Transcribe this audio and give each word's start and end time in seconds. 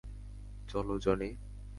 চলো, 0.67 0.99
জনি। 0.99 1.29